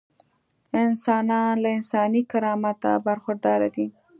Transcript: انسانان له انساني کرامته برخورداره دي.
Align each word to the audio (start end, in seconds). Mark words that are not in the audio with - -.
انسانان 0.83 1.53
له 1.63 1.69
انساني 1.77 2.21
کرامته 2.31 2.91
برخورداره 3.07 3.67
دي. 3.75 3.87